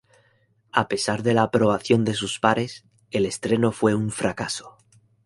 A 0.71 0.87
pesar 0.87 1.21
de 1.21 1.35
la 1.35 1.43
aprobación 1.43 2.03
de 2.05 2.15
sus 2.15 2.39
pares, 2.39 2.85
el 3.11 3.27
estreno 3.27 3.71
fue 3.71 3.93
un 3.93 4.09
fracaso. 4.09 4.75